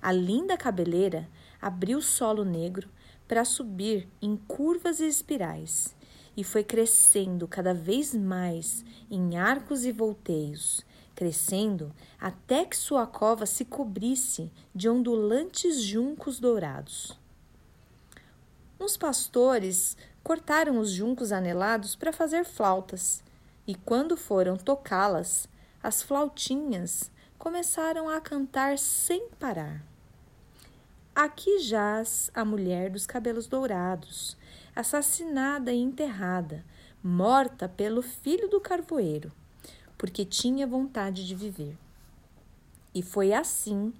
[0.00, 1.28] A linda cabeleira
[1.60, 2.88] abriu o solo negro
[3.26, 5.96] para subir em curvas e espirais
[6.36, 10.84] e foi crescendo cada vez mais em arcos e volteios,
[11.14, 17.18] crescendo até que sua cova se cobrisse de ondulantes juncos dourados.
[18.78, 23.24] Uns pastores cortaram os juncos anelados para fazer flautas,
[23.66, 25.48] e quando foram tocá-las,
[25.82, 29.95] as flautinhas começaram a cantar sem parar.
[31.16, 34.36] Aqui jaz a mulher dos cabelos dourados,
[34.74, 36.62] assassinada e enterrada,
[37.02, 39.32] morta pelo filho do carvoeiro,
[39.96, 41.74] porque tinha vontade de viver.
[42.94, 43.94] E foi assim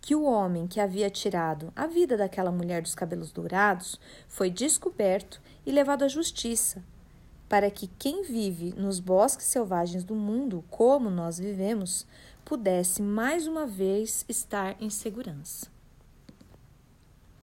[0.00, 5.42] que o homem que havia tirado a vida daquela mulher dos cabelos dourados foi descoberto
[5.66, 6.82] e levado à justiça,
[7.50, 12.06] para que quem vive nos bosques selvagens do mundo, como nós vivemos,
[12.46, 15.71] pudesse mais uma vez estar em segurança.